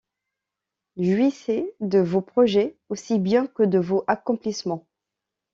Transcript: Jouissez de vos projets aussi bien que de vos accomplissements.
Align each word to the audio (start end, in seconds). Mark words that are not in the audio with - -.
Jouissez 0.97 1.75
de 1.79 1.99
vos 1.99 2.21
projets 2.21 2.75
aussi 2.89 3.19
bien 3.19 3.45
que 3.45 3.61
de 3.61 3.77
vos 3.77 4.03
accomplissements. 4.07 4.87